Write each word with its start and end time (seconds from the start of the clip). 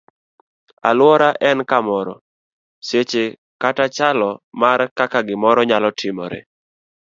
Aluora 0.89 1.29
en 1.49 1.59
kamoro, 1.71 2.13
seche 2.87 3.23
kata 3.61 3.85
chalo 3.95 4.29
mar 4.61 4.79
kaka 4.97 5.19
gimoro 5.27 5.61
nyalo 5.69 5.89
timore. 5.99 6.39